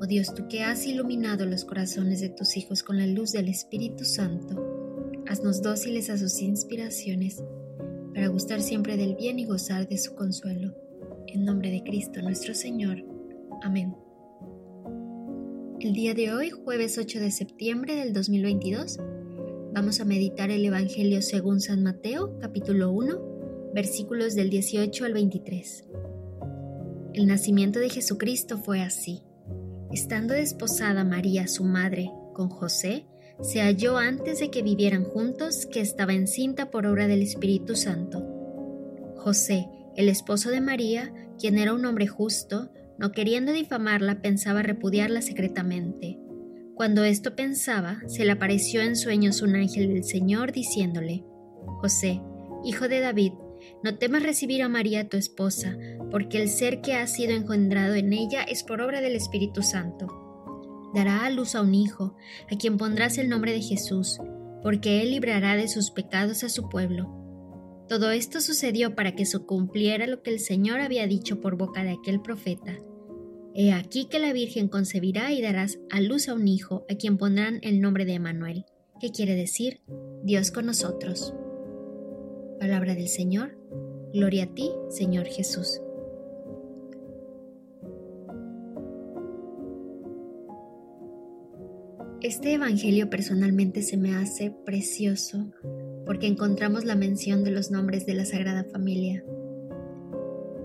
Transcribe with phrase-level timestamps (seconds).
[0.00, 3.48] Oh Dios, tú que has iluminado los corazones de tus hijos con la luz del
[3.48, 7.42] Espíritu Santo, haznos dóciles a sus inspiraciones,
[8.14, 10.74] para gustar siempre del bien y gozar de su consuelo.
[11.26, 13.04] En nombre de Cristo nuestro Señor.
[13.62, 13.94] Amén.
[15.80, 18.98] El día de hoy, jueves 8 de septiembre del 2022,
[19.72, 25.84] vamos a meditar el Evangelio según San Mateo, capítulo 1, versículos del 18 al 23.
[27.14, 29.22] El nacimiento de Jesucristo fue así.
[29.92, 33.06] Estando desposada María, su madre, con José,
[33.42, 38.24] se halló antes de que vivieran juntos que estaba encinta por obra del Espíritu Santo.
[39.16, 39.66] José,
[39.96, 46.20] el esposo de María, quien era un hombre justo, no queriendo difamarla, pensaba repudiarla secretamente.
[46.76, 51.24] Cuando esto pensaba, se le apareció en sueños un ángel del Señor diciéndole,
[51.80, 52.20] José,
[52.64, 53.32] hijo de David,
[53.82, 55.76] no temas recibir a María tu esposa,
[56.10, 60.90] porque el ser que ha sido engendrado en ella es por obra del Espíritu Santo.
[60.94, 62.16] Dará a luz a un hijo,
[62.50, 64.18] a quien pondrás el nombre de Jesús,
[64.62, 67.16] porque él librará de sus pecados a su pueblo.
[67.88, 71.82] Todo esto sucedió para que se cumpliera lo que el Señor había dicho por boca
[71.82, 72.78] de aquel profeta.
[73.54, 77.18] He aquí que la Virgen concebirá y darás a luz a un hijo, a quien
[77.18, 78.64] pondrán el nombre de Emanuel,
[79.00, 79.80] que quiere decir
[80.22, 81.34] Dios con nosotros.
[82.60, 83.56] Palabra del Señor.
[84.12, 85.80] Gloria a ti, Señor Jesús.
[92.20, 95.50] Este Evangelio personalmente se me hace precioso
[96.04, 99.24] porque encontramos la mención de los nombres de la Sagrada Familia.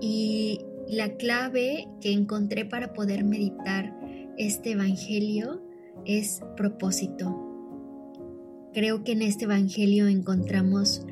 [0.00, 3.92] Y la clave que encontré para poder meditar
[4.38, 5.60] este Evangelio
[6.06, 7.48] es propósito.
[8.72, 11.04] Creo que en este Evangelio encontramos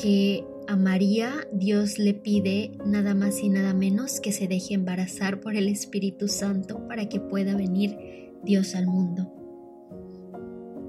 [0.00, 5.40] que a María Dios le pide nada más y nada menos que se deje embarazar
[5.40, 7.96] por el Espíritu Santo para que pueda venir
[8.44, 9.34] Dios al mundo.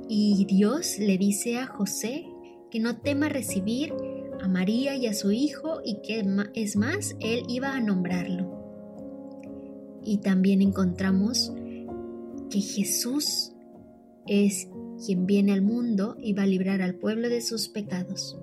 [0.07, 2.25] Y Dios le dice a José
[2.69, 3.93] que no tema recibir
[4.41, 8.59] a María y a su hijo y que es más, él iba a nombrarlo.
[10.03, 11.51] Y también encontramos
[12.49, 13.53] que Jesús
[14.27, 14.67] es
[15.03, 18.37] quien viene al mundo y va a librar al pueblo de sus pecados.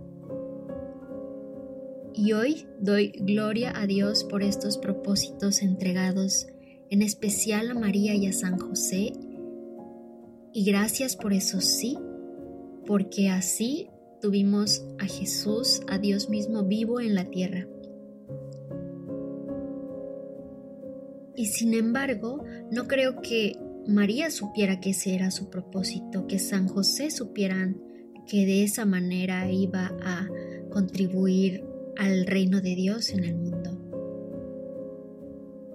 [2.16, 6.48] Y hoy doy gloria a Dios por estos propósitos entregados,
[6.90, 9.12] en especial a María y a San José
[10.56, 11.98] y gracias por eso sí,
[12.86, 13.90] porque así
[14.22, 17.68] tuvimos a Jesús, a Dios mismo vivo en la tierra.
[21.34, 26.68] Y sin embargo, no creo que María supiera que ese era su propósito, que San
[26.68, 27.78] José supieran
[28.26, 30.26] que de esa manera iba a
[30.70, 31.66] contribuir
[31.98, 33.72] al reino de Dios en el mundo.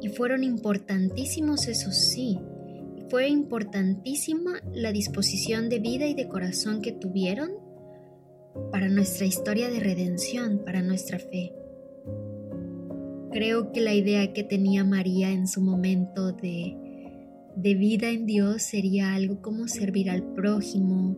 [0.02, 2.40] Y fueron importantísimos, eso sí,
[3.10, 7.52] fue importantísima la disposición de vida y de corazón que tuvieron
[8.72, 11.54] para nuestra historia de redención, para nuestra fe.
[13.32, 16.78] Creo que la idea que tenía María en su momento de,
[17.56, 21.18] de vida en Dios sería algo como servir al prójimo,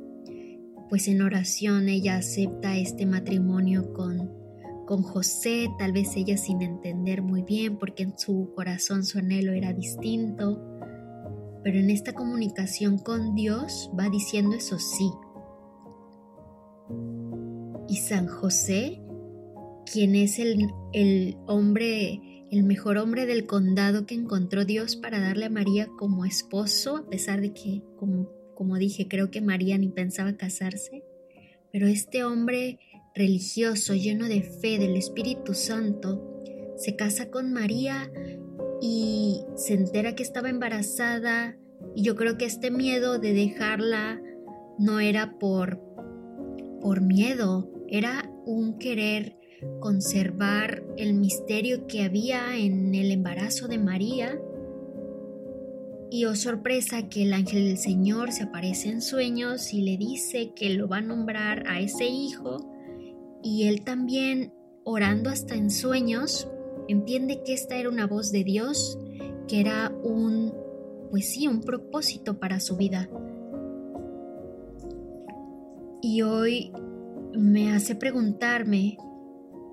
[0.89, 4.42] pues en oración ella acepta este matrimonio con,
[4.85, 9.53] con José, tal vez ella sin entender muy bien, porque en su corazón su anhelo
[9.53, 10.73] era distinto
[11.63, 15.09] pero en esta comunicación con Dios va diciendo eso sí.
[17.87, 19.01] Y San José,
[19.91, 25.45] quien es el, el hombre, el mejor hombre del condado que encontró Dios para darle
[25.45, 29.87] a María como esposo, a pesar de que, como, como dije, creo que María ni
[29.87, 31.03] pensaba casarse,
[31.71, 32.77] pero este hombre
[33.15, 36.41] religioso, lleno de fe del Espíritu Santo,
[36.77, 38.11] se casa con María
[38.81, 41.57] y se entera que estaba embarazada
[41.95, 44.21] y yo creo que este miedo de dejarla
[44.79, 45.79] no era por
[46.81, 49.37] por miedo, era un querer
[49.79, 54.37] conservar el misterio que había en el embarazo de María.
[56.11, 60.51] Y oh sorpresa que el ángel del Señor se aparece en sueños y le dice
[60.53, 62.69] que lo va a nombrar a ese hijo
[63.43, 64.53] y él también
[64.85, 66.47] orando hasta en sueños
[66.87, 68.97] entiende que esta era una voz de Dios,
[69.47, 70.53] que era un,
[71.11, 73.09] pues sí, un propósito para su vida.
[76.01, 76.71] Y hoy
[77.33, 78.97] me hace preguntarme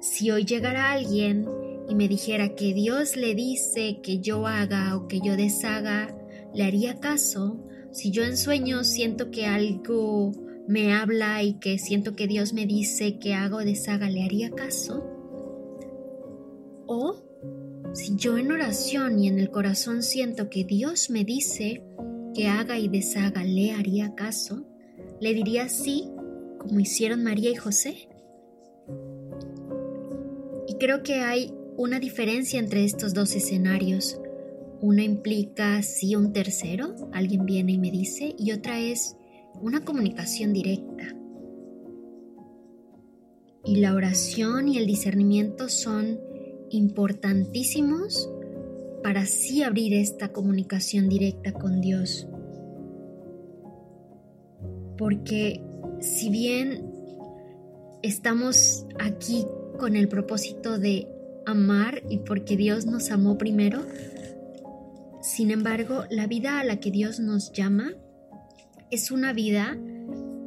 [0.01, 1.47] si hoy llegara alguien
[1.89, 6.17] y me dijera que Dios le dice que yo haga o que yo deshaga,
[6.55, 7.59] ¿le haría caso?
[7.91, 10.33] Si yo en sueños siento que algo
[10.71, 14.51] me habla y que siento que Dios me dice que hago o deshaga, ¿le haría
[14.51, 15.05] caso?
[16.87, 17.17] O
[17.93, 21.83] si yo en oración y en el corazón siento que Dios me dice
[22.37, 24.65] que haga y deshaga, ¿le haría caso?
[25.21, 26.09] ¿Le diría sí,
[26.59, 28.09] como hicieron María y José?
[30.69, 34.21] Y creo que hay una diferencia entre estos dos escenarios.
[34.81, 39.17] Una implica sí un tercero, alguien viene y me dice, y otra es
[39.61, 41.15] una comunicación directa.
[43.65, 46.19] Y la oración y el discernimiento son
[46.71, 48.31] importantísimos
[49.03, 52.27] para así abrir esta comunicación directa con Dios.
[54.97, 55.63] Porque
[56.01, 56.93] si bien
[58.03, 59.45] estamos aquí
[59.79, 61.09] con el propósito de
[61.47, 63.81] amar y porque Dios nos amó primero,
[65.23, 67.93] sin embargo, la vida a la que Dios nos llama
[68.91, 69.79] es una vida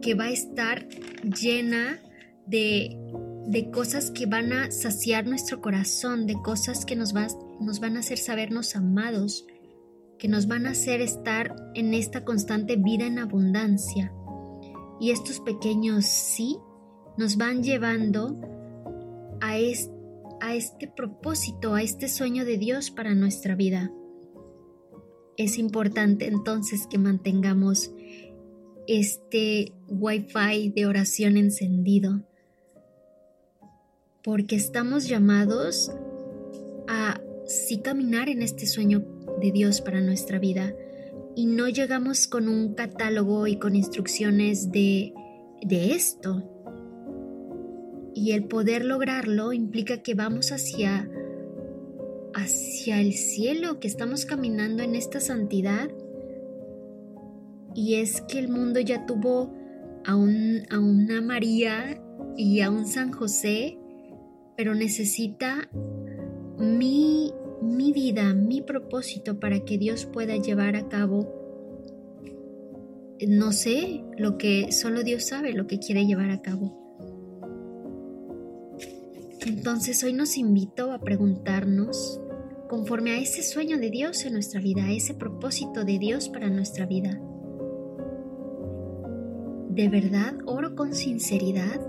[0.02, 0.88] que va a estar
[1.24, 2.00] llena
[2.46, 2.98] de
[3.46, 7.14] de cosas que van a saciar nuestro corazón, de cosas que nos,
[7.60, 9.46] nos van a hacer sabernos amados,
[10.18, 14.14] que nos van a hacer estar en esta constante vida en abundancia.
[15.00, 16.58] Y estos pequeños sí
[17.18, 18.40] nos van llevando
[19.42, 19.52] a,
[20.42, 23.92] a este propósito, a este sueño de Dios para nuestra vida.
[25.36, 27.92] Es importante entonces que mantengamos
[28.88, 32.22] este wifi de oración encendido
[34.24, 35.92] porque estamos llamados
[36.88, 39.06] a sí caminar en este sueño
[39.42, 40.74] de Dios para nuestra vida
[41.36, 45.14] y no llegamos con un catálogo y con instrucciones de,
[45.62, 46.50] de esto.
[48.16, 51.10] Y el poder lograrlo implica que vamos hacia
[52.36, 55.90] hacia el cielo, que estamos caminando en esta santidad.
[57.76, 59.54] Y es que el mundo ya tuvo
[60.06, 62.02] a, un, a una María
[62.38, 63.78] y a un San José
[64.56, 65.70] pero necesita
[66.58, 71.42] mi, mi vida, mi propósito para que Dios pueda llevar a cabo,
[73.28, 76.80] no sé, lo que solo Dios sabe, lo que quiere llevar a cabo.
[79.46, 82.22] Entonces hoy nos invito a preguntarnos,
[82.70, 86.50] conforme a ese sueño de Dios en nuestra vida, a ese propósito de Dios para
[86.50, 87.20] nuestra vida,
[89.76, 91.82] ¿de verdad oro con sinceridad?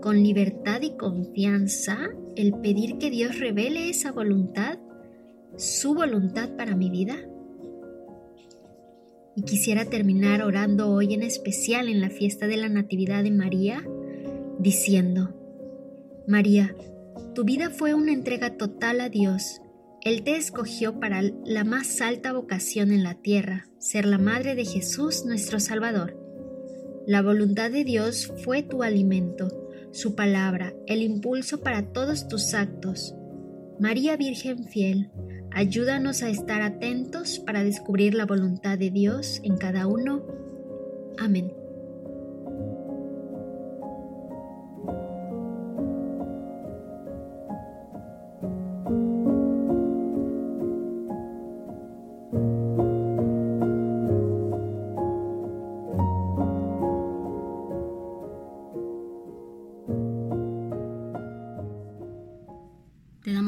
[0.00, 4.78] con libertad y confianza el pedir que Dios revele esa voluntad,
[5.56, 7.16] su voluntad para mi vida?
[9.36, 13.86] Y quisiera terminar orando hoy en especial en la fiesta de la Natividad de María,
[14.58, 15.34] diciendo,
[16.26, 16.74] María,
[17.34, 19.60] tu vida fue una entrega total a Dios.
[20.02, 24.64] Él te escogió para la más alta vocación en la tierra, ser la Madre de
[24.64, 26.29] Jesús nuestro Salvador.
[27.06, 29.60] La voluntad de Dios fue tu alimento
[29.92, 33.14] su palabra, el impulso para todos tus actos.
[33.78, 35.10] María Virgen fiel,
[35.50, 40.24] ayúdanos a estar atentos para descubrir la voluntad de Dios en cada uno.
[41.18, 41.59] Amén.